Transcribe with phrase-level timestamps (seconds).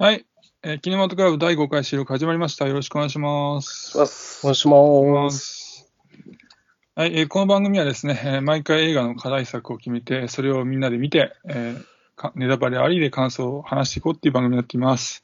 [0.00, 0.24] はい。
[0.62, 2.66] えーキネマトクラブ第5回収録始まりました。
[2.66, 3.92] よろしくお願いします。
[4.42, 5.92] お願いします。
[6.94, 11.84] はい、えーこの番組はですね、えー毎回映画の課題作を決めて、それをみんなで見て、えー
[12.16, 15.22] かネタバレありで感想を話していこうっていう番組になっています。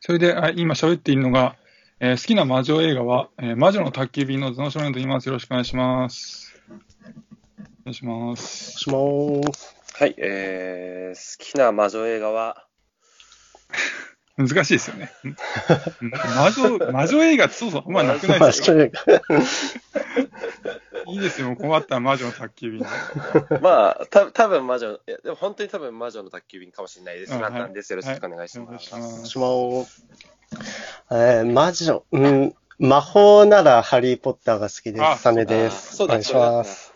[0.00, 1.56] それで、あ今喋っているのが、
[2.00, 5.26] えー好きな魔女映画は、えー魔女の宅急便のゾノ少年と言います。
[5.26, 6.58] よろしくお願いします。
[6.66, 8.88] お願いします。
[8.88, 9.04] お願
[9.42, 9.76] いします。
[9.96, 12.64] はい、えー、好きな魔女映画は、
[14.36, 15.12] 難しいですよね。
[15.24, 15.36] うん
[16.10, 18.82] 魔女、 魔女映画ってそうそう、まあなくないまあ、ですよ。
[21.06, 22.86] いいですよ、もう困ったら魔女の宅急便で。
[23.60, 27.34] まあ、た多分魔女、いや、でも本当に多分魔女の宅急便かもしれないです。
[27.34, 27.92] うんなったんです。
[27.92, 28.84] よろしくお願いします。
[28.86, 30.06] しますします。
[31.10, 35.22] えー、魔女、うん、魔法ならハリー・ポッターが好きであす。
[35.22, 35.96] サネであす。
[35.96, 36.92] そうだお願いします。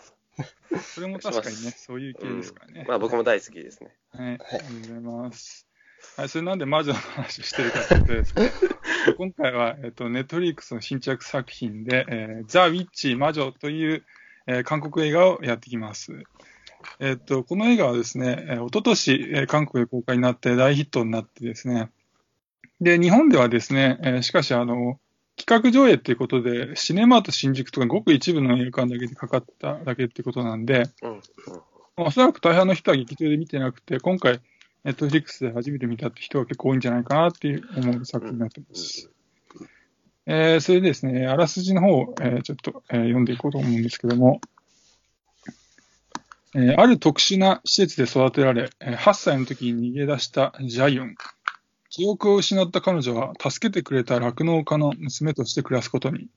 [0.94, 2.84] それも確かにね、そういう系ですからね。
[2.88, 3.94] まあ僕も大好きですね。
[4.12, 5.65] はい、ありがとうございます。
[6.16, 8.50] はい、それなんで魔女の話をしてるかというとですね、
[9.18, 14.04] 今回は、えっと、ネットフリックスの新着作品で、えーザ・ウィッチ魔女という、
[14.46, 16.24] えー韓国映画をやってきます。
[17.00, 21.90] えっと、この映画はですね、えー一昨年、えー韓国で公開になって大ヒットになってですね、
[22.80, 24.98] で、日本ではですね、えーしかし、あの、
[25.36, 31.10] 企画上映っていうことで、シネマート新宿とかごく一部の映画館だけでかかっただけってことなんで、うん。
[31.10, 31.20] うん
[31.98, 34.42] おそらく大半の人は劇場で見てなくて、今回、
[34.86, 39.10] ネットフリックスで初めて見たって人が結構多いんじゃないかなっていう思う作品になってます。
[40.26, 44.40] えーそれでですね、あらすじの方を、えーちょっと、えー読んでいこうと思うんですけども、
[46.54, 51.16] えーある特殊な施設で育てられ、えー8歳の時に逃げ出したジャユン。
[51.90, 56.28] 記憶を失った彼女は助けてくれた酪農家の娘として暮らすことに。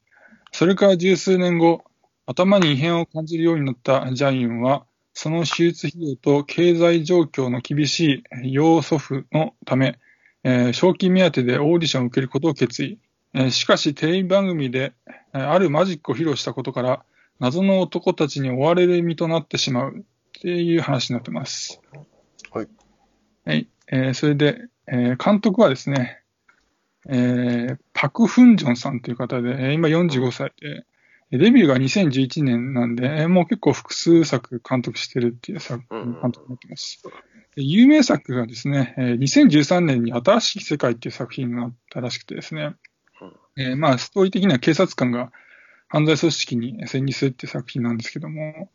[0.52, 1.84] それから十数年後、
[2.26, 4.86] 頭に異変を感じるようになったジャユンは、
[5.22, 10.00] その手術費用と経済状況の厳しい養祖父のため、
[10.46, 13.00] えー賞金目当てでオーディションを受けることを決意。
[13.34, 14.94] えーしかし、テレビ番組で、
[15.34, 17.04] えーあるマジックを披露したことから、
[17.38, 20.02] 謎の男たちに追われる身となってしまうっ
[20.42, 21.82] ていう話になってます。
[22.54, 22.68] はい。
[23.44, 23.68] はい。
[23.92, 26.22] えーそれで、えー監督はですね、
[27.10, 30.86] えーパク・フンジョンさんという方で、えー今45歳で、
[31.38, 37.04] デビューが2011年なんで、えーもう結構複数作監督してるっていう作監督になってます。
[37.56, 42.76] で有名作がですね、えー2013年に新しい世界っていう作品があったらしくてですね、
[43.58, 45.32] えーまあ、ストーリー的には警察官が
[45.88, 48.70] 犯罪組織に潜入するっていう作品なんですけども、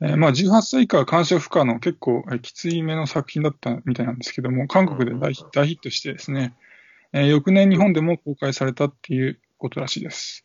[0.00, 6.54] えーまあ、18歳以下は干渉不可の結構えーきつい目の作品だったみたいなんですけども、韓国で大ヒ大ヒットしてですね、
[7.12, 10.42] えー翌年日本でも公開されたっていうことらしいです。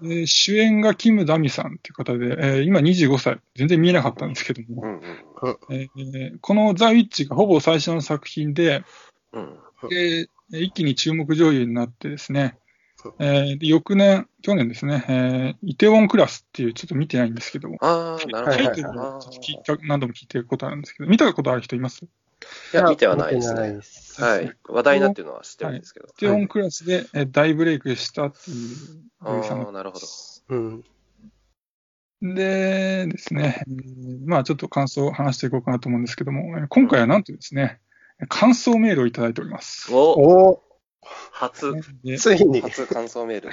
[0.00, 0.08] うん。
[0.08, 4.90] で主演がキム・ダミさんっていう方で、えー今25歳、全然見えなかったんですけども、うん。
[4.92, 5.56] うん。
[5.74, 8.82] えーこのザ・ウィッチがほぼ最初の作品で、
[9.32, 9.58] うん。
[9.90, 12.56] で一気に注目女優になってですね、
[13.18, 18.56] えーで翌年、去年ですね、えーイテウォンクラスっていう、ちょっと見てないんですけども、ああ、なるほど。
[18.56, 22.06] タイはいトルはあちょっと聞いた何度も聞いてることあるんですけど、見たことある人います？
[22.72, 23.72] いや、見てはないですね。
[23.74, 24.22] です。
[24.22, 24.52] はい。
[24.68, 26.08] 話題になってるのは知ってるんですけど。
[26.18, 28.66] テウォンクラスで、えー大ブレイクしたっていう
[29.20, 30.06] あ女優さんあ、なるほど。
[30.48, 30.84] うん。
[32.20, 37.80] でですね、えーまあちょっと感想を話していこうかなと思うんですけども、えー今回はなんとですね、
[38.28, 39.92] 感想メールをいただいております。
[39.94, 40.62] おお
[41.32, 41.72] 初、
[42.04, 42.60] でついに。
[42.60, 43.50] 初感想メール。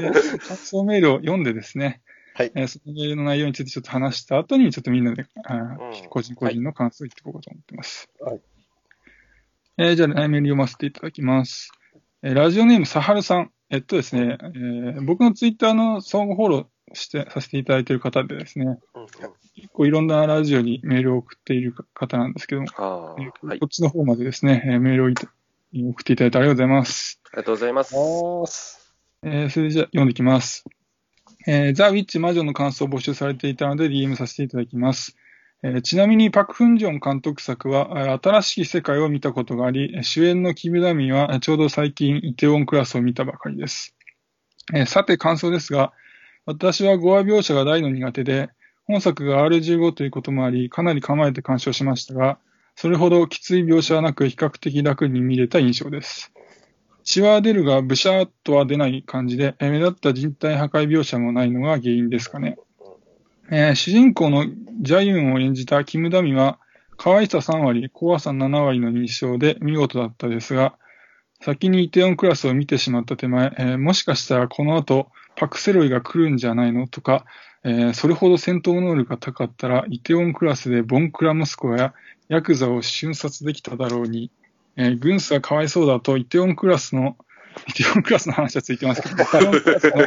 [0.00, 2.00] で感想メールを読んでですね、
[2.38, 8.10] はいえーそのメールの内容についてちょっと話した後に、ちょっとみんなで、あーうん個人個人の感想を言っていこうかと思ってます。
[8.20, 8.40] はい
[9.78, 11.70] えーじゃあ、メール読ませていただきます。
[12.22, 13.50] えーラジオネーム、さはるさん。
[13.70, 19.06] えっとですね、えー僕のツイッターの相互フォローして、させていただいている方でですね、うん。
[19.06, 23.58] 結構いろんなラジオにメールを送っている方なんですけども、ああ、えーはい。
[23.60, 27.20] こっちの方までですね、えーメールを送っていただいてありがとうございます。
[27.24, 28.92] ありがとうございます。
[29.22, 30.64] えーそれじゃあ読んでいきます。
[31.48, 35.16] えーザ・ウィッチ魔女の感想を募集されていたので DM させていただきます。
[35.62, 43.94] えーちなみにパク・フンジョン監督作は、新しい世界を見たことがあり、主演のキム・ダミはちょうど最近イテウォンクラスを見たばかりです。
[44.74, 45.92] えーさて感想ですが、
[46.46, 48.50] 私は語話描写が大の苦手で、
[48.88, 52.38] 本作が R15 ということもあり、かなり構えて鑑賞しましたが、
[52.74, 56.32] それほどきつい描写はなく比較的楽に見れた印象です。
[57.06, 62.58] 血は出るが、ブシャーっとは出ない感じで、目立った人体破壊描写もないのが原因ですかね。
[63.48, 64.44] えー主人公の
[64.80, 66.58] ジャユンを演じたキム・ダミは、
[66.96, 70.74] 可愛さ3割、怖さ7割の認証で見事だったですが、
[71.40, 75.06] 先にイテオンクラスを見てしまった手前、えーもしかしたらこの後、
[75.36, 77.24] パクセロイが来るんじゃないのとか、
[77.62, 81.94] えーそれほど戦闘能力が高かったら、イテオンクラスでボンクラ息子や
[82.28, 84.32] ヤクザを瞬殺できただろうに、
[84.76, 87.16] えー、軍曹はかわいそうだとイテオンクラスの、
[87.68, 90.06] イテオンクラスの話はついてますけど、 イテオンクラスの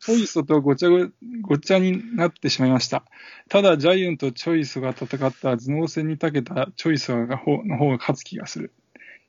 [0.00, 1.08] チョイスとごちゃご
[1.40, 3.04] ごちゃになってしまいました。
[3.48, 8.72] ただ、ジャイアンとチョイスが戦った頭脳戦に長けたチョイスが方の方が勝つ気がする。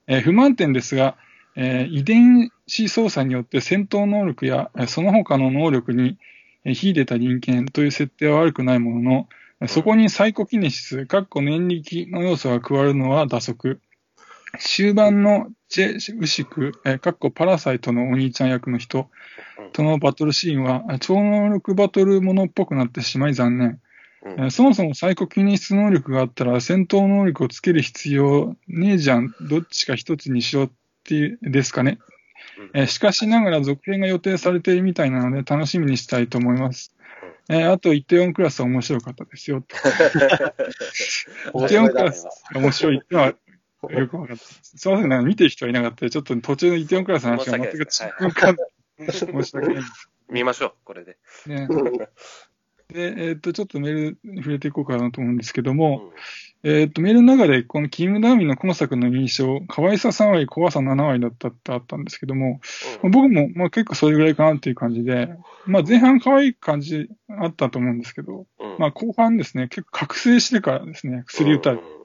[0.07, 1.15] えー不満点ですが、
[1.55, 6.17] えー遺伝子操作によって戦闘能力やえーその他の能力に
[6.65, 9.29] えー秀でた人間という設定は悪くないものの、
[9.61, 13.79] えーそこにサイコキネシス、かっこ念力の要素が加わるのは打足。
[14.59, 19.09] 終盤のチェ・ウシク、えーかっこパラサイトのお兄ちゃん役の人
[19.73, 23.79] とのバトルシーンは、えー超能力バトルものっぽくなってしまい残念。
[24.23, 29.33] うんえーそもそもサイコキネシス能力があったら戦闘能力をつける必要ねえじゃん。
[29.41, 30.71] どっちか一つにしろっ
[31.03, 31.99] ていうですかね。
[32.73, 36.95] えーしかしながら続編が予定されているみたいなので楽しみにしたいと思います。
[37.47, 39.63] えーあと、イテオンクラスは面白かったですよ。
[41.65, 42.23] イテオンクラス
[42.53, 43.33] が面白いってのは
[43.91, 44.43] よく分かった。
[44.43, 48.55] すいません、なんか見てる人はいなかったちょっと途中のイテオンクラスの話が全く違うか
[48.97, 49.11] 申
[49.43, 51.17] し訳ないです 見ましょう、これで。
[51.45, 51.67] ね。
[52.89, 56.11] で、えっ、と、ちょっとメールに触れていこうかなと思うんですけども、
[56.63, 62.59] えっ、と、メールの中で、このキム・ダーミンの今作の印象、可愛さ3割、怖さ7割だったってあったんですけども、
[63.03, 65.35] うん僕も、まあ、結構それぐらいかなっていう感じで、
[65.65, 72.04] まあ、前半可愛い感じあったと思うんですけど、うんまあ、後半ですね、結構覚醒してからですね、薬打たれうん、うんうん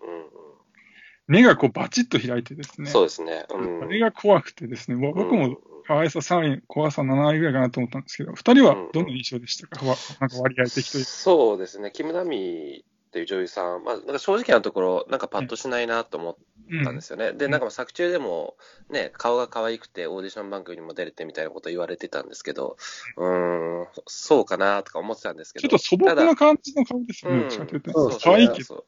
[1.31, 3.47] 目がこうバチッと開いてですね、そうですね。
[3.51, 3.83] うん。
[3.85, 11.11] あれが怖くてですね、僕も可愛さ3割、怖さ7割ぐらいかなと思ったんですけど、二人はどの印象でしたか、わなんか割合的というか。
[11.11, 16.37] そうですね、キム・ダミーっていう女優さん、まあ、なんか正直なところ、なんかパッとしないなと思っ
[16.85, 17.33] たんですよね。
[17.33, 18.57] で、なんかまあ作中でも、
[18.89, 22.77] ね、顔が可愛くて、オーディション番組にも出れてみたいなこと言われてたんですけど、
[23.17, 27.43] うーん、そうかなとか思ってたんですけど、ちょっと素朴な感じの顔ですよね、うん。
[27.43, 27.93] どっちかというと。
[27.93, 28.65] そう可愛いけど。
[28.65, 28.85] そう。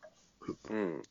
[0.70, 1.02] うん。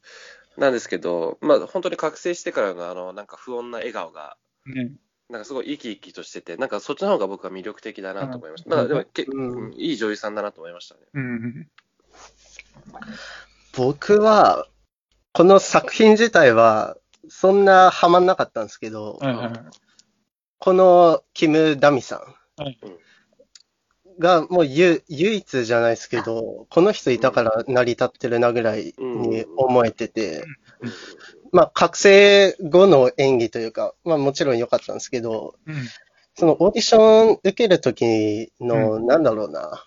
[0.58, 4.92] なんですけど、まあ本当に覚醒してからのあの、なんか不穏な笑顔が、ね。
[5.30, 8.70] なんかすごい生き生きとしてて、なんかそっちの方が僕は魅力的だなと思いました。
[8.70, 11.02] うんまあでもけ、うんうんいい女優さんだなと思いましたね。
[11.14, 11.68] うん。
[13.78, 14.68] 僕は、
[15.32, 16.98] この作品自体は、
[17.30, 19.54] そんなハマんなかったんですけど、はいはいはい。
[20.60, 22.20] このキム・ダミさん
[22.62, 22.78] はい
[24.22, 30.46] がもうゆ唯一じゃないですけど、この人いたから成り立ってるなぐらいに思えてて、
[31.52, 35.76] まあ、覚醒後の演技というか、まあもちろん良かったんですけど、うん。
[36.36, 39.84] そのオーディション受けるときの、なんだろうな、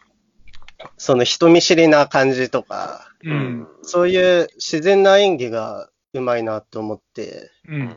[0.98, 3.08] その人見知りな感じとか。
[3.82, 7.96] そういう自然な演技がうまいなと思って、うん。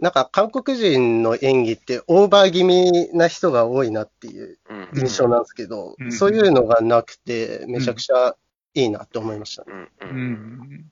[0.00, 8.34] なんか韓国人の演技ってオーバー気味な人が多いなっていううん印象なんですけど、うんそういうのがなくて、めちゃくちゃ
[8.74, 9.64] いいなって思いました。
[9.66, 10.90] うんううんん。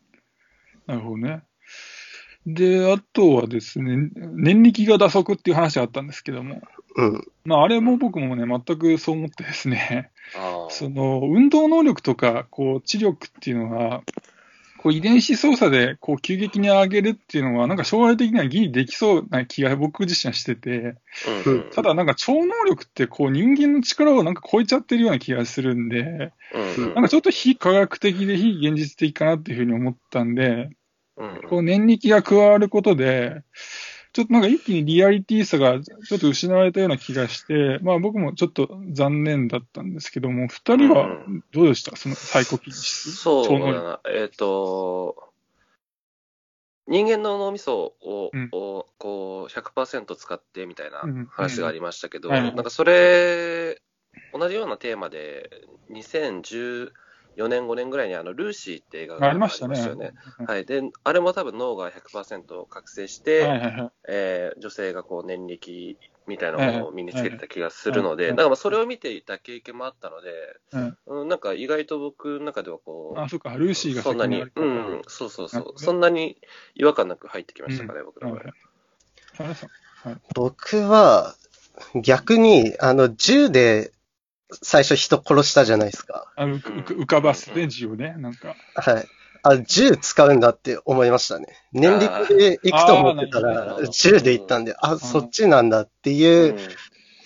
[0.87, 1.43] なるほどね。
[2.47, 6.61] で、あとはですね、年力が打足っていう話があったんですけども、
[6.97, 7.29] うん。
[7.45, 10.11] まあ、あれも僕もね、全くそう思ってですね、
[10.69, 14.03] その、運動能力とか、こう、知力っていうのは、
[14.83, 20.97] こう、遺伝子操作で、こう、急激に上げるっていうのは、なんか将来的にはギリできそうな気が僕自身はしてて、
[21.47, 21.53] うん。
[21.53, 26.85] うんただなんか超能力って、こう、人間の力をなんか超えちゃってるような気がするんで、うん。
[26.85, 30.71] うんなんかちょっと非科学的で非現実的かなっていうふうに思ったんで、
[31.17, 33.43] うんこう、年力が加わることで、
[34.13, 41.09] ちょっとなんか一気にリアリティさがちょっと失われたような気がして、まあ僕もちょっと残念だったんですけども、二人は
[41.53, 41.97] どうでした？
[41.97, 43.61] そのサイコキネシスそう。
[43.61, 44.01] だな。
[44.07, 45.33] えっ、と、
[46.87, 48.49] 人間の脳みそを、うん。
[48.53, 51.27] をこう100%使ってみたいなうん。
[51.27, 52.35] 話がありましたけど、うん。
[52.35, 52.55] はい。
[52.55, 53.81] なんかそれ、
[54.35, 55.49] 同じようなテーマで、
[57.37, 59.79] 2014年、5年ぐらいにあのルーシーって映画がありましたね。
[59.81, 60.13] よね。
[60.47, 60.65] はい。
[60.65, 63.91] で、あれも多分脳が100%覚醒して、はいはいはい。
[64.09, 65.97] えー女性がこう年力
[66.27, 70.31] みたいなものを身につけてた気がするので、はいはからまあそれを見ていた経験もあったので、
[70.73, 76.39] うんうん、なんか意外と僕の中ではこう、あ、そっか、ルーシーがそんなに、うん、そうそうそう、そんなに
[76.75, 78.55] 違和感なく入ってきましたかね、僕の場合はいはい。
[79.37, 80.21] 田中さん。
[80.35, 81.35] 僕は、
[82.03, 83.93] 逆に、あの、銃で
[84.63, 86.33] 最初人殺したじゃないですか。
[86.37, 88.57] あの、浮かばすね、字をね、なんか。
[88.75, 89.07] はい。
[89.45, 91.47] あ、銃使うんだって思いましたね。
[91.73, 96.59] 年力で行くと思ってたら銃で行ったんで、あ、そっちなんだっていうう、ん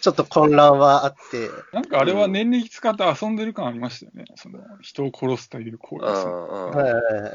[0.00, 4.25] ちょっと混乱はあって、なんかあれは年力使って遊んでる感ありましたよね。
[4.37, 6.33] その、人を殺すという行為ですね。
[6.33, 7.33] はいはいはい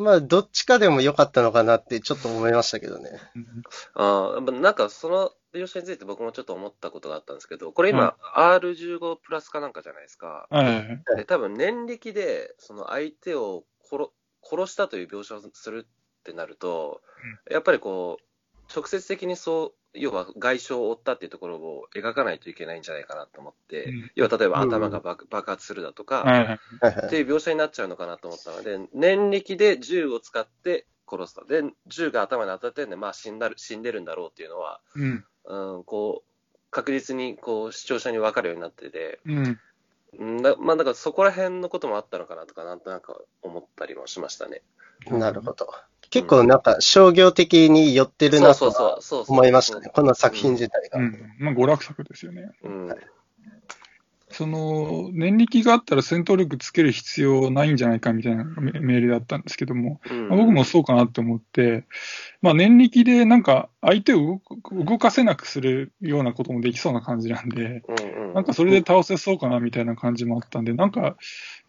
[0.00, 3.10] まあ、どっちかでも良かったのかなってちょっと思いましたけどね。
[3.36, 3.46] うん
[3.94, 10.46] あーなんかその描写について僕もちょっと思ったことがあったんですけど、これ今、R15 プラスかなんかじゃないですか。
[10.50, 11.16] はい。
[11.16, 14.10] で、多分年力で、その相手を殺
[14.42, 15.96] 殺したという描写をするっ
[16.30, 17.00] ってなると、
[17.48, 26.46] やっぱりこう、直接的にそう、要は外傷を負ったっていうところを描かないといけないんじゃないかなと思って、うん要は例えば頭が爆,、爆発するだとか、はいはい。
[26.46, 31.46] はいはいっていう描写になっちゃうのかなと思ったので、念力で銃を使って殺すと。
[31.46, 35.24] で、銃が頭に当たってんで、まあ死んだる死んでるんだろうっていうのは、うん。
[35.46, 39.58] うん、こう、確実にこう視聴者に分かるようになってて、うん。
[40.18, 44.62] うんだまあ、だからそこら辺のこともあったのかなとか、なんとなく思ったりもしましたね。
[45.10, 45.68] なるほど。
[46.10, 49.90] 結構なんか商業的に寄ってるなとそうそうは思いましたね。
[49.92, 50.98] この作品自体が。
[51.00, 51.34] うん。
[51.38, 52.50] まあ、娯楽作ですよね。
[52.62, 52.96] うん。
[54.36, 61.86] その、念力があったら戦闘力つける必要ないんじゃないかみたいなメメールだったんですけども、うんまあ僕もそうかなって思って、
[62.42, 71.16] まあ念力でなんか相手を動かせなくするようなこともできそうな感じなんで、うんうんなんかそれで倒せそうかなみたいな感じもあったんで、なんか、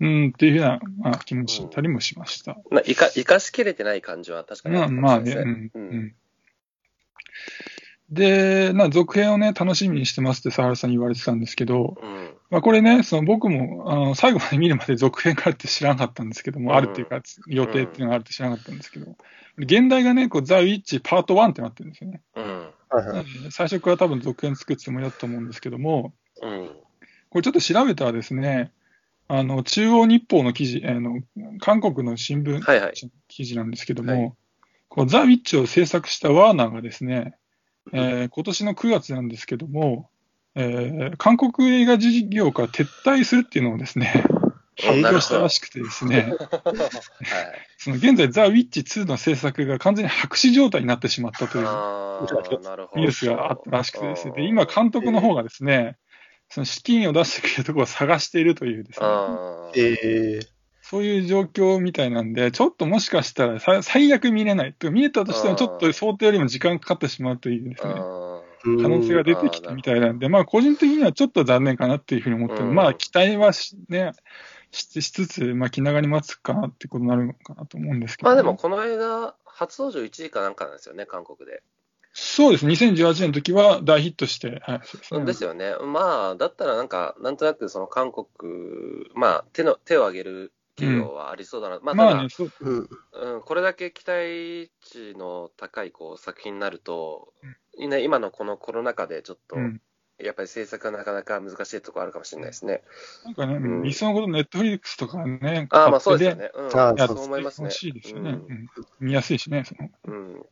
[0.02, 2.58] うんっていうふうな、まあ、気持ちたりもしました。
[2.70, 5.64] まあ、生か生かしきれてない感じは確かにまあったかまあね、うん。
[5.64, 5.90] ですね。
[5.90, 6.16] うん
[8.10, 12.37] で、な続編をね、楽しみにしてますって、サハラさんに言われてたんですけど、うん。
[12.50, 19.16] うんまあこれね、その僕もあの最後まで見るまで続編があるって知らなかったんですけども、うんあるっていうか、予定っていうのがあるって知らなかったんですけど、
[19.58, 22.22] 現代がね、こうザ・ウィッチパート1ってなってるんですよね。
[22.36, 22.44] うん。
[22.90, 26.72] はいはい最初から多分続編作るつもりだったと思うんですけども、うん。
[27.30, 28.72] これちょっと調べたらですね、
[29.28, 31.20] あの、中央日報の記事、あの、
[31.60, 32.94] 韓国の新聞はいはい。
[33.28, 34.34] 記事なんですけども、はい
[34.90, 37.36] こうザ・ウィッチを制作したワーナーがですね、
[37.94, 40.10] えー今年の9月なんですけども、
[40.60, 44.24] えー韓国映画事業から撤退するっていうのをですね、
[44.80, 46.34] 発表したらしくてですね、
[46.64, 46.78] はい。
[47.78, 53.02] その現在ザ・ウィッチ2の制作が完全に白紙状態になってしまったというああ、なるほど。
[53.02, 55.98] ニュースがあったらしくてですね、で今監督の方がですね、
[56.50, 59.06] その資金を出してくれるところを探しているというですね、
[59.76, 60.48] えー。
[60.82, 64.74] そういう状況みたいなんで、ちょっともしかしたらさ最悪見れない。
[64.74, 67.94] と見れたとしてもちょっと想定よりも時間かかってしまうというですね、
[68.82, 74.12] 可能性が出てきたみたいなんで、まあ個人的にはちょっと残念かなっていうふうに思ってまあ期待はし,、ね、
[74.72, 81.64] ししつつ、まあ気長に待つかなってことになるのかなと思うんですけど、まあでも、この間、初登場1位かなんかなんですよね、韓国で。
[82.20, 82.66] そうです。
[82.66, 85.26] 2018年の時は大ヒットして、はい、そうですね。
[85.26, 85.76] ですよね。
[85.84, 88.28] まあ、だったらなんか、なんとなくその韓国、
[89.14, 91.80] まあ、手の、手を挙げる企業はありそうだな。
[91.82, 97.34] まあ、ただ、まあね、そう、うんうん、これだけ期待値の高いこう作品になると、
[97.78, 99.82] ね、今のこのコロナ禍でちょっと、うん。
[100.20, 102.82] やっぱり制作がなかなか難しいところあるかもしれないですね。
[103.24, 106.50] なんかね、うんいっそのことネットフリックスとかね、ああ、まあそうですよね。
[106.56, 107.72] うん、ああそう思いますね欲。
[107.72, 108.16] しいです
[109.00, 109.92] 見やすいしね、その。
[110.06, 110.46] うん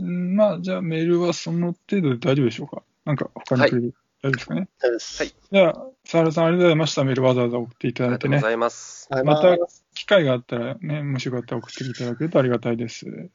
[0.00, 2.82] うんまあ、じゃあメールはその程度で大丈夫でしょうか？
[3.04, 7.04] なんか他にくれる、大丈夫ですかねはいじゃあ、サハラさんありがとうございました。
[7.04, 8.36] メールわざわざ送っていただいてね。
[8.36, 9.08] ありがとうございます。
[9.10, 9.56] はいまた
[9.94, 13.30] 機会があったらね、もしよかったら送っていただけるとありがたいです。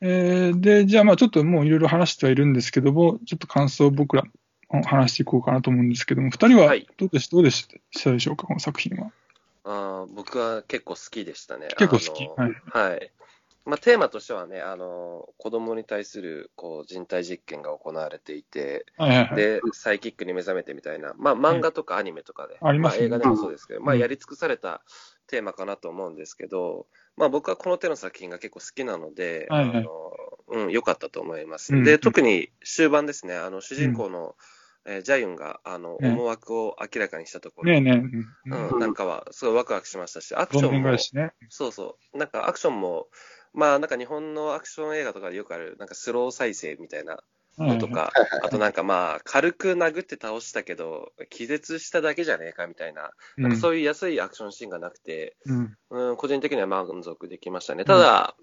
[0.00, 4.24] えーで、じゃあまあちょっともういろいろ話してはいるんですけども、ちょっと感想を僕ら
[4.84, 7.66] 話していこうかなと思うんですけども、二人ははいどうでしどうでし
[8.02, 8.10] た？
[8.12, 9.10] でしょうか、この作品は。
[9.64, 11.68] あー僕は結構好きでしたね。
[11.76, 12.52] 結構好きはい
[12.90, 13.10] はい。
[13.68, 19.36] まあ、テーマとしてはね、あの子供に対するこう人体実験が行われていて、はいはいはい。
[19.36, 23.04] で、サイキックに目覚めてみたいな、まあ、漫画とかアニメとかで、ありますね。
[23.04, 24.00] 映画でもそうですけど、まあ、うん。
[24.00, 24.80] やり尽くされた
[25.26, 26.86] テーマかなと思うんですけど、
[27.18, 29.76] まあ、僕はこの手の作品が結構好きなので、はいはい。
[29.76, 29.90] あの
[30.50, 31.74] うん、良かったと思います。
[31.74, 31.84] うん。
[31.84, 34.34] で、特に終盤ですね、あの主人公の、
[34.86, 36.08] えージャユンがあのね。
[36.08, 37.90] 思惑を明らかにしたところ、ねえね
[38.46, 38.68] え、うん。
[38.70, 40.98] うん、なんかはすごいワクワクしましたし、アクションもね。
[41.50, 42.16] そうそう。
[42.16, 43.08] なんかアクションも、
[43.52, 47.18] まあなんか日本のアクション映画とかでよくある、なんかスロー再生みたいな
[47.58, 48.12] はいのとか、
[48.42, 55.76] あとなんかまあ軽く殴って倒したけど、気絶しただけじゃねえかみたいな、なんかそういう安いアクションシーンがなくて、うん。
[55.90, 57.84] うん、個人的には満足できましたね。
[57.84, 58.36] ただ、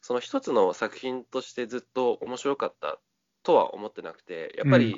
[0.00, 2.98] その一つの作品としてずっと面白かった
[3.42, 4.96] とは思ってなくて、やっぱり、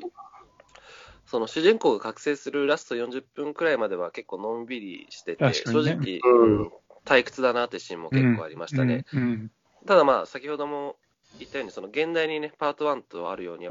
[1.27, 5.55] その主人公が覚醒するラスト40分くらいまでは結構のんびりしてて、ね。
[5.55, 6.71] 正直、うんうん
[7.11, 9.05] 退屈だなってシーンも結構ありましたね。
[9.13, 9.21] うん。
[9.21, 9.51] うん
[9.87, 10.97] ただまあ、先ほども
[11.39, 13.67] 言ったように、その現代にね、パート1とあるように。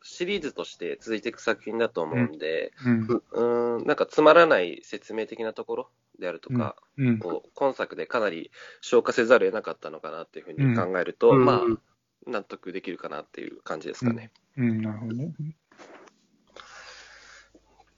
[0.00, 3.00] シリーズとして続いていく作品だと思うんで、うん。
[3.00, 7.18] うーん、なんかつまらない説明的なところであるとか、うん。
[7.18, 14.30] こう今作でかなり消化せざるを得なかったのかなっていうふうに考えると、うんまあ、納得できるかなっていう感じですかね。
[14.56, 15.32] うん、なるほどね。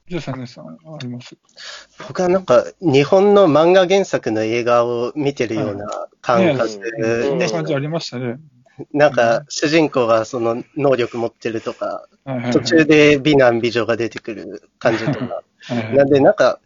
[0.09, 1.37] じゃあ、サネさん、あります？
[2.07, 6.69] 僕はなんか、日本の漫画原作の映画を見てるような感覚
[7.01, 8.39] で感じありましたね。
[8.93, 12.09] なんか、主人公がその能力持ってるとか、
[12.53, 15.43] 途中で美男美女が出てくる感じとか。
[15.95, 16.59] なんで、なんか、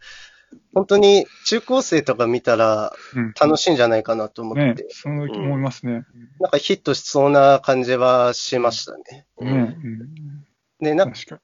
[0.73, 3.33] 本当に中高生とか見たらうん。
[3.39, 6.05] 楽しいんじゃないかなと思って、ね、その思いますね。
[6.39, 9.25] なんかヒットしそうな感じはしましたね。
[9.39, 10.46] ね、うん。
[10.79, 11.39] で、な確か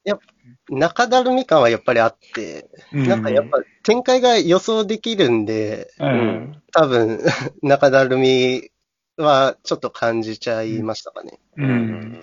[0.70, 3.08] 中だるみ感はやっぱりあって、に。
[3.08, 6.62] なんかやっぱ展開が予想できるんで、ぱ、うん。
[6.72, 7.20] 多分
[7.62, 8.70] 中だるみ
[9.16, 11.38] はちょっと感じちゃいましたかね。
[11.56, 12.20] うん。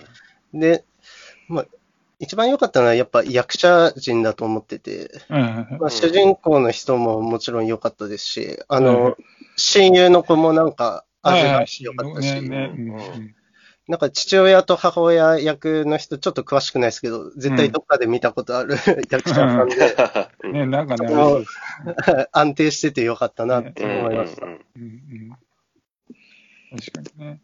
[0.54, 0.84] で、
[1.48, 1.66] まあ、
[2.18, 5.38] 一番良かったのはやっぱ役者陣だと思ってて、うん。
[5.80, 9.16] まあ、主人公の人ももちろん良かったですし、あはいの、
[9.56, 11.64] 親友の子もなんか味が。
[11.80, 12.80] 良かったし、ね、ね、う
[13.20, 13.34] ん。
[13.92, 18.76] なんか父親と母親役の人ちょっと詳しくないですけど、絶対どっかで見たことある
[19.12, 19.74] 役者さんで、
[20.44, 21.06] う んね、なんかね、
[22.32, 23.98] 安定してて良かったなってうん。
[23.98, 24.46] 思いました。
[24.46, 26.78] うんうんうん。
[26.80, 27.40] 確かにね。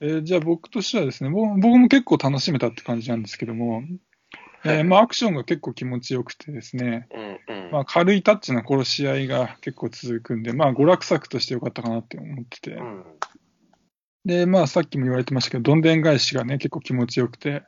[0.00, 3.82] えーじゃあ僕としてはですね、僕僕も結構楽しめたって感じなんですけども、
[4.64, 7.70] えーまあアクションが結構気持ちよくてですね、うんうん。
[7.72, 13.04] まあ軽いタッチな殺し合いが結構続くんで、まあ娯楽作としてよかったかなって思ってて、うん
[14.24, 17.62] で、まあさっきも言われてましたけど、どんでん返しがね、結構気持ちよくて、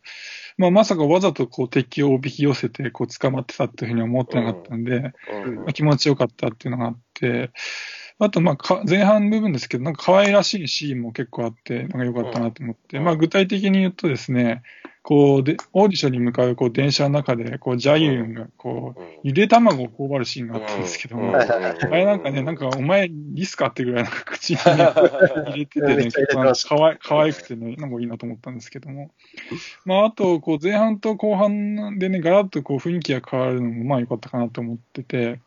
[0.56, 5.12] まあまさかわざとこう敵をおびき寄せてこう捕まってたっていうふうには思ってなかったんで、
[5.44, 5.54] うん。
[5.56, 7.50] まあ、気持ちよかったっていうのがあって、
[8.20, 13.04] あと、まあか、前半部分ですけど、なんか可愛らしいシーンも結構あって、なんか良かったなと思って、うん。
[13.04, 14.62] まあ、具体的に言うとですね、
[15.02, 21.34] こうで、オーディションに向かうこう電車の中で、こう、ジャイユンが、こう、ゆで卵を頬張るシーンがあったんですけども、うん。
[21.34, 21.44] あ
[21.90, 29.10] れなんかね、なんかお前リスかってぐらいなんか口に、ね、入れててね、結構かわい可愛くてね、なんかいいなと思ったんですけども。
[29.84, 35.40] まあ、あと、こう前半と後半でね、ガラッとこう雰囲気が変わるのもまあ良かったかなと思ってて、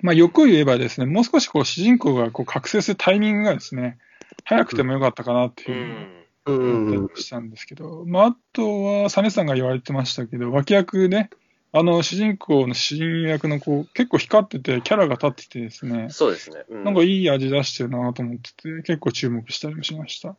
[0.00, 3.98] まあ欲を言えばですね、もう少しこう主人公がこう覚醒するタイミングがですね、
[4.44, 11.30] 早くてもよかったかなっていううふうにんうん思ったりしたんですけど、まあ、あとは、サネさんが言われてましたけど、脇役ね、
[11.72, 16.64] あの、主人公の親役の子、結構光ってて、キャラが立っててですね、そうですね。
[16.68, 20.36] うなんかいい味出してるなと思ってて、結構注目したりもしました。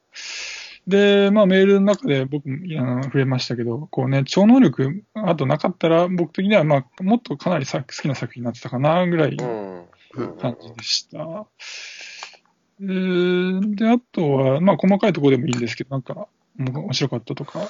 [0.87, 9.83] で、まあメールの中で僕もあの触れましたけど、こうね、超能力、あとなかったら、僕的にはまあ、もっとかなりさ好きな作品になってたかな、ぐらいうん
[10.15, 11.45] うん感じでした。
[12.81, 17.61] えーで、あとは、まあ、細かいところでもいいんですけど、なんか、面白かったとか、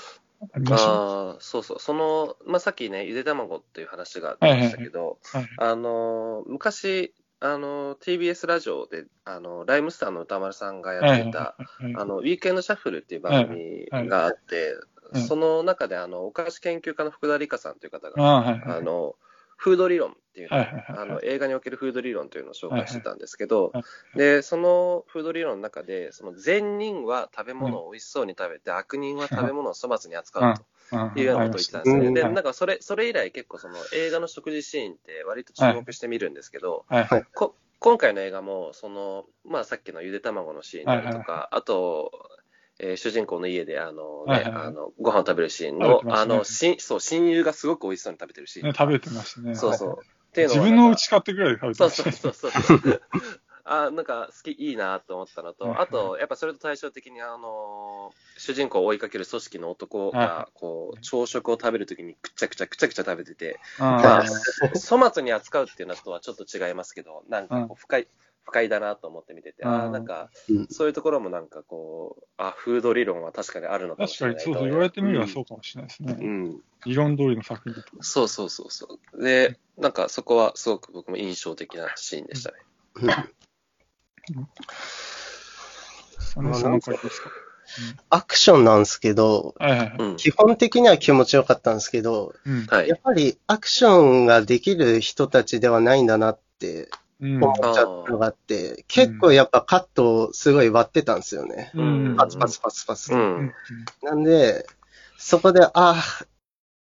[0.54, 0.90] ありました？
[0.92, 1.80] ああ、そうそう。
[1.80, 7.14] その、まあ、さっきね、ゆで卵っていう話が出ましたけど、はいあのー、昔、
[7.46, 14.78] あのー、TBS ラジオで、あのー、ライムスターの歌丸さんがやってた、はいはいあの、ウィークエンドシャッフルっていう番組があって
[15.12, 18.78] はい、その中で、あの、お菓子研究家の福田理香さんという方あが、あ、はいはい。
[18.78, 19.16] あの、
[19.58, 20.86] フード理論っていうはいはいはい。
[20.98, 23.84] あの映画におけるフード理論というのを紹介してたんですけど、はいは
[24.16, 30.64] でそのフード理論の中で、その善人は食べ物を美味しそうに食べて、悪人は食べ物を粗末に扱うと
[31.16, 32.08] いうようなことを言ってたんですね。
[32.08, 37.26] うんで、なんかそれそれ以来、結構その映画の食事シーンって割と注目してみるんですけど、はいはい。
[37.34, 42.12] こ今回の映画もその、まあ、さっきのゆで卵のシーンであるとか、あと、
[42.80, 49.56] えー主人公の家であの、ねはいはいはいあのご飯を食べるシーンの、ねあのしそう親友がすごく美味しそうに食べてるシーンね、食べてましたね。
[49.56, 50.00] そうそう。
[50.02, 52.12] っていうの自は分の家買ってぐらいで食べてそうましたね。
[52.16, 53.02] そうそうそう。
[53.66, 64.22] あなんか好き、いいなと思ったのと、あと、やっぱそれと対照的に、あの主人公を追いかける組織の男はが、こう、朝食を食べるときにくちゃくちゃくちゃくちゃ食べてて、あまああ、
[64.80, 68.08] 粗末に扱うっていうのとはちょっと違いますけど、なんかこう不快、
[68.44, 76.18] 不快だなと思って見てて、あなんかうん、そういうところもなんかこう、あフード理論は確かにあるのかも確かに、しれないそうそう、言われてみればそうかもしれないですね。
[76.20, 76.62] うん。
[76.86, 78.04] 理論通りの作品だと。
[78.04, 79.24] そうそうそうそう。
[79.24, 82.58] で、なんかそこはすごく僕も印象的なシーンでしたね。
[86.36, 87.30] あの、その感じですか？
[88.10, 89.96] アクションなんですけど、はいはいはい。
[90.00, 90.16] うん。
[90.18, 92.66] 基本的には気持ちよかったんですけど、うん。
[92.68, 92.96] はいや。
[92.96, 97.44] っぱりアクションができる人たちではないんだなってうん。
[97.44, 101.72] 思っちゃったのがあって、結構やっぱカットをすごい割ってたんですよね。
[101.74, 102.16] うん。
[102.18, 103.14] パツパツパツパツ。
[103.14, 103.54] ううんん。
[104.02, 104.66] なんで、
[105.18, 106.04] そこで、あ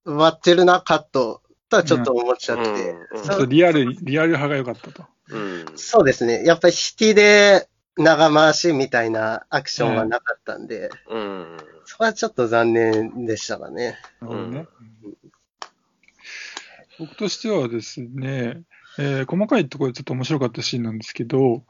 [0.04, 2.90] 割ってるな、カット、とはちょっと思っちゃって。
[3.12, 5.04] うんちょっとリアルに、リアル派が良かったと。
[5.32, 5.64] うん。
[5.76, 6.44] そうですね。
[6.44, 11.56] やっぱり引きで長回しみたいなアクションはなかったんで、うん。
[11.84, 13.98] そこはちょっと残念でしたかね。
[14.20, 14.66] なるほどね。
[16.98, 18.62] 僕としてはですね、
[18.98, 21.64] えー細かいところでちょっと面白かったシーンなんですけど、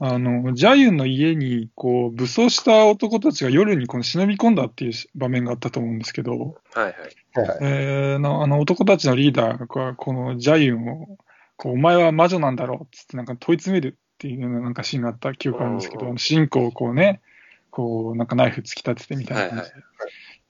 [0.00, 7.48] あの、ジャユンの家に、こう、武装した男たちが夜にこの忍び込んだっていう場面があったと思うんですけど、はいはい。
[7.48, 11.18] はいえーのあの男たちのリーダーが、このジャユンを、
[11.56, 17.20] こう、お前は魔女なんだろうっつってなんか問い詰めるっていうようななんかシーンがあった記憶があるんですけど、うんうん主人公をこうね、
[17.70, 19.76] こう、なんかナイフ突き立ててみたいな感じで。
[19.76, 19.84] はい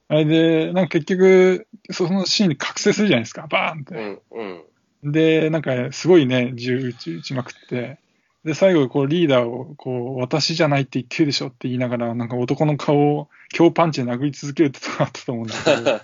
[0.07, 4.21] あれで、なんか結局、そのシーンに覚醒するじゃないですか、バーンって。
[4.31, 4.63] うん。
[5.03, 5.11] うん。
[5.11, 7.97] で、なんか、すごいね、銃撃ちまくって、
[8.45, 15.99] で、最後、こう、リーダーを、こう、私じゃないって言ってるでしょって言いながら、なんか男の顔を強パンチで殴り続けるってとこあったと思うんだけど、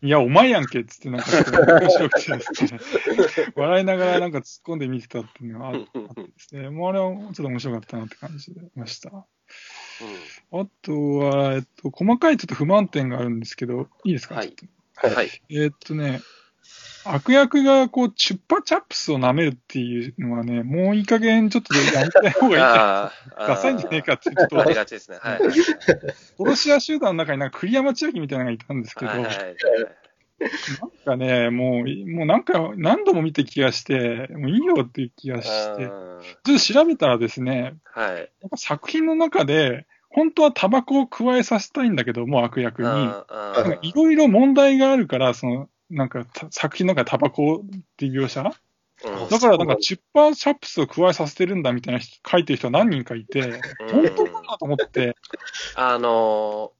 [0.02, 1.26] いや、お前やんけっつって、なんか、
[1.80, 9.10] 面白くてですね、笑いながらなんか突っ込んで見てたっていうのがあってですね、もうあれはちょっと面白かったなって感じでました。
[9.10, 14.54] あとは、えっと、細かいちょっと不満点があるんですけど、いいですか、はい。
[14.94, 15.30] はい。
[15.50, 16.20] えーっとね、
[17.04, 23.12] 悪役がこう、チュッパチャップスを舐めるっていうのはね、もういい加減ちょっとやめたい方がいいか。
[23.38, 25.18] ダサいんじゃねえかって、ちょっと、ありがちですね。
[25.20, 25.40] はい。
[25.40, 25.52] はい
[26.38, 29.56] 殺し屋集団の中になんか栗山千明みたいなのがいたんですけど、はいなんはい。
[31.04, 36.20] かね、もう、もうなんか何度も見て気がして、もういいよっていう気がして、ちょ
[36.54, 38.30] っと調べたらですね、はい。
[38.40, 42.88] なんか作品の中で、本当はタバコを加えさせたいんだけども、悪役に。
[43.82, 48.42] いろいろ問題があるから、その、なんかた作品の中でタバコっていう描写？
[48.42, 49.28] うん。
[49.28, 53.58] だからなんかチュッパーチャップスを加えさせてるんだみたいな人書いてる人何人かいて、うん。
[53.90, 55.16] 本当かなと思って、
[55.74, 56.72] あの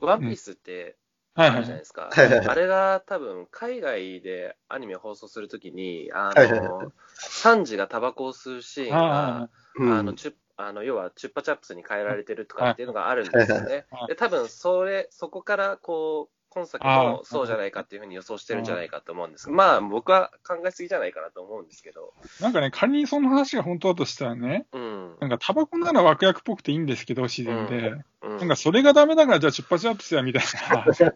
[0.00, 0.96] ー、ワンピースって
[1.34, 2.10] あはいはいるじゃないですか。
[2.12, 2.46] はいはいはい。
[2.48, 9.92] あれが多分、海外でアニメを放送するときに、あはいはいのー、サンジがタバコを吸うシーンが、うん。
[9.92, 13.86] あの、チュッあの、要は、チュッパチャップスに変えられてるとかっていうのがあるんですよね。
[13.90, 14.08] はい。
[14.08, 25.16] で、多分、それ、そこから、こう、今作もそうじゃないかっていうふうに予想してるんじゃないかと思うんですけど、まあ、僕は考えすぎじゃないかなと思うんですけど、なんかね、仮にその話が本当だとしたらね、うん。
[25.20, 27.88] なんかタバコなら悪役っぽくていいんですけど、自然で。
[27.88, 30.92] うんなんかそれがダメだから、じゃあチュッパチャップスやみたいな。
[30.92, 31.14] そう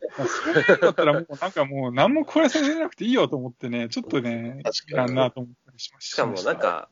[0.81, 6.15] だったらもうなんかもう何も加えさせなくていいよと思ってね、ちょっとね、確かにやんなと思ったりしました。
[6.15, 6.89] しかもなんか、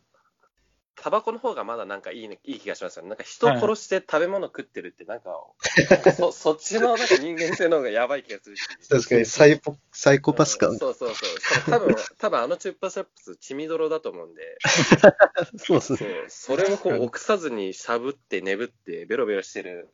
[1.03, 3.09] タバコの方がまだなんかいい,、ね、いい気がしますよね。
[3.09, 5.33] なんか人を殺して食べ物食ってるって、なんか、
[6.17, 8.63] そそっちのなんか人間性の方がやばい気がするし。
[8.89, 10.79] 確かにサイポ、サイコパス感。
[10.79, 11.41] そうそうそう。
[11.41, 14.59] しかも多分、多分あのチュッパチャップス、血みどろだと思うんで、
[15.59, 16.11] そうですそね。
[16.27, 19.89] うそれもこう、臆さずにしゃぶって眠ってベロベロしてる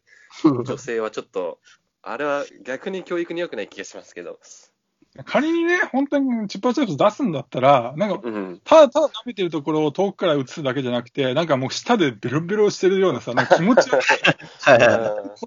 [0.44, 1.58] 女性はちょっと、
[2.02, 4.38] あれは逆に教育に良くない気がしますけど。
[5.24, 8.60] 仮にね、本当にチュッパチャップス出すんだったら、なんか、うん。
[8.64, 14.06] ただただ舐めてるところを遠くから映すだけじゃなくて、なんかもう舌でベロベロしてるようなさ、なんか気持ち悪い
[14.60, 15.40] はいはいはい。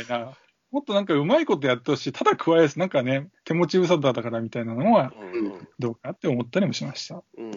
[0.00, 0.32] みたいな、
[0.72, 7.22] もっとなんかうまいことやってほしい、ただ加えず、なんかね、手持ち無沙汰だからみたいなのはうんどうかなって思ったりもしました。
[7.36, 7.52] うん。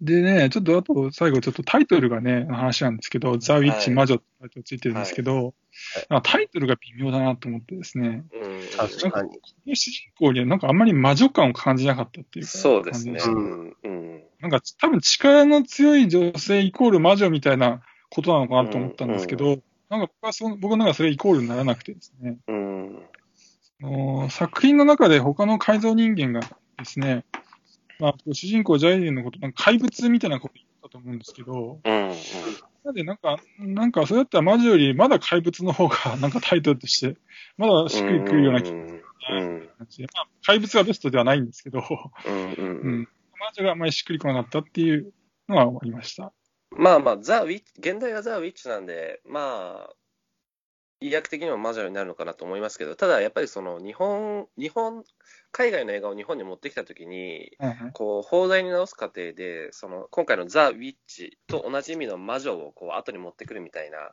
[0.00, 5.54] でね、ちょっとあと最後ちょっとタイトルがね、話なんですけど、ザ・ウィッチ・はい魔女ってタイトルついてるんですけど、
[6.10, 8.60] なんかタイトルが微妙だなと思ってですね、うん。
[8.76, 9.76] 確かに。
[9.76, 13.18] 主人公にはなんかあんまり魔女感を感じなかったっていうか、そうですね。
[13.24, 13.76] ううん。
[13.84, 14.22] うん。
[14.40, 17.80] なんか多分力の強い女性イコール魔女みたいな
[18.10, 23.02] ことなのかなと思ったんですけど、なんか僕はその僕の中でそれイコールにならなくてですね、うん。
[23.82, 26.40] あの作品の中で他の改造人間が
[26.78, 27.24] ですね、
[27.98, 32.12] まあ、主人公ジャイデンのこと、なんか怪物みたいなこと言ったと思うんですけど、うん。
[32.84, 37.18] なんでなんか、なんかそれだったら魔女よりまだ怪物の方が なんかタイトルとして、
[37.56, 39.70] まだしっくりくるような気がうん。
[39.88, 40.08] する。
[40.14, 41.82] まあ、怪物がベストではないんですけど、
[42.26, 42.52] うん。
[42.52, 43.00] ううん。
[43.00, 43.08] ん。
[43.38, 45.12] 魔女があんまりしっくりこなかったっていう
[45.48, 46.32] のはありました。
[46.70, 49.94] まあまあ、ザ・ウィッチ、現代がザ・ウィッチなんで、まあ、
[51.00, 55.04] 医薬的にも魔女になるのかなと思いますけど、ただやっぱりその日本、日本、
[55.52, 64.12] 海外の映画を日本に持ってきたときに、はいはいこう、放題に直す過程で、その、今回のザ・ウィッチと同じ意味の魔女をこう、後に持ってくるみたいな、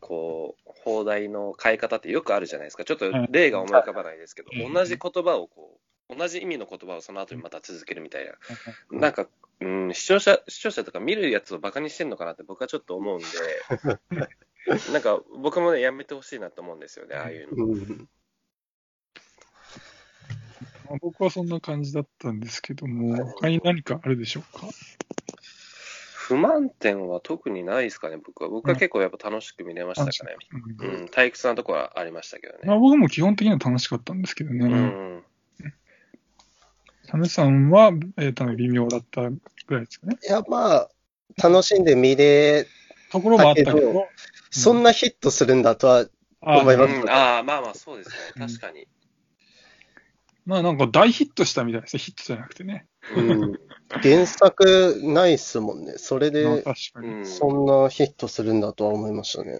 [0.00, 2.84] こう、放題の変え方ってよくあるじゃないですか。
[2.84, 4.72] ちょっと例が思い浮かばないですけど、うん。
[4.72, 8.98] 同じ言葉をこう、同じ意味の言葉をその後にまた続けるみたいな。
[8.98, 9.28] なんか、
[9.60, 13.26] うん、視聴者、視聴者とか見るやつをバカにしてんのかなって僕はちょっと思うんで、
[14.92, 18.06] なんか僕もね、やめてほしいなと思うんですよね、ああいうの。
[21.00, 24.68] 僕はそんな感じだったんですけども、他に何かあるでしょうか？
[26.14, 28.48] 不満点は特にないですかね、僕は。
[28.48, 30.36] 僕は結構やっぱ楽しく見れましたかね。
[30.78, 32.80] うんうん、退屈なところはありましたけどまあ、ね。
[32.80, 34.66] 僕も基本的には楽しかったんですけどうね。
[34.66, 35.24] ん。
[37.08, 39.38] サメさんは、えー、多分微妙だったぐ
[39.70, 40.18] らいですかね。
[40.22, 40.88] いや、まあ、
[41.42, 42.66] 楽しんで見れ、
[43.10, 44.08] ところもあったけど、
[44.50, 46.06] そんなヒットするんだとは、
[46.42, 48.86] あ思いますうん、ああ、まあまあそうですね、確かに。
[50.44, 51.98] まあなんか大ヒットしたみたいですね。
[51.98, 52.86] ヒットじゃなくてね。
[53.16, 55.94] うん、原作ないっすもんね。
[55.96, 57.08] それまあで、確かに。
[57.08, 57.26] うん。
[57.26, 59.58] そんなヒットするんだとは思いましたね。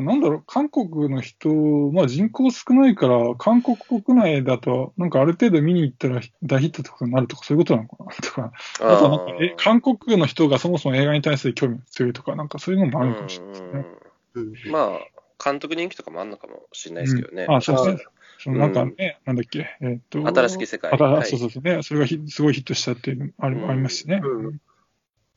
[0.00, 1.50] なんだろう、韓国の人、
[1.92, 8.10] まあ人口少ないから、韓国国内だと、なんかある程度見に行ったら大ヒットとかになるとか、そういうことなのかな？
[8.22, 13.86] とか、あとはなんかえ韓国の人がそもそも映画に対する興味が強いとか、なんかそういうのもあるかもしれないですね。
[14.34, 17.44] うんうんまあ、監督人気とかもあるのかもしれないですけどね。
[17.46, 18.04] うんあそうですね。
[18.38, 20.26] そのなんかね、なんだっけ、えっ、と。
[20.26, 20.90] 新しき世界。
[20.98, 21.82] そうそうそうね。
[21.82, 24.20] それがひすごいヒットしたっていうのもある、うんありますしね。
[24.24, 24.60] うん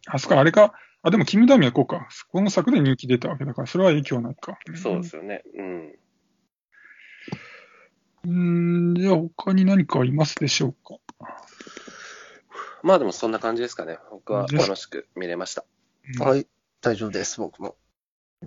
[0.08, 0.74] あそこあれか、
[1.06, 2.08] あ、でも、キムダミはこうか。
[2.30, 4.58] この作で人気出たわけだから、それは影響ないか。
[4.74, 5.44] そうですよね。
[5.56, 5.96] うん。
[8.24, 10.98] うーん、じゃあ他に何かありますでしょうか？
[12.82, 14.00] まあでもそんな感じですかね。
[14.10, 15.64] 僕は楽しく見れました。
[16.20, 16.48] はい、
[16.82, 17.76] 大丈夫です、僕も。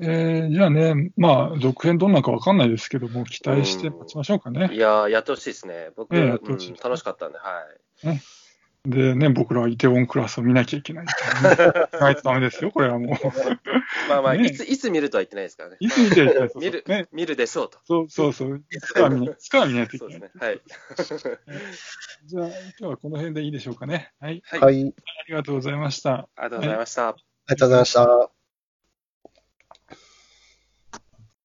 [0.01, 4.69] えー、じゃあね、まあ、続編どんなかわかんないですけども、期待して待ちましょうかね。
[4.73, 5.91] いやー、やってほしいですね。
[5.97, 7.65] 僕、ねやってほしいうん楽しかったんで、は
[8.05, 8.21] い。
[8.89, 11.07] でね、僕らはイテウォンクラスを見なきゃいけない。
[12.01, 13.29] ないとダメですよ、これはもう。
[14.09, 15.77] まあまあ、ねいつ、いつ見るとは言ってないですからね。
[15.79, 17.07] いつ見てるか見る、ね。
[17.13, 17.79] 見るでしょうと。
[17.85, 18.65] そうそうそう。
[18.71, 20.15] いつかは見ないいつかは見ないといけない。
[20.17, 20.41] そうですね。
[20.47, 20.61] はい。
[22.25, 24.11] じゃあ、今日はこの辺でいいでしょうかね。
[24.21, 24.43] はい。
[24.47, 24.61] はい。
[24.61, 26.15] はい、ありがとうございました。
[26.15, 27.09] ありがとうございました。
[27.09, 28.38] ありがとうございました。